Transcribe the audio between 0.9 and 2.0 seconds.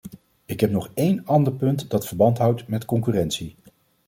één ander punt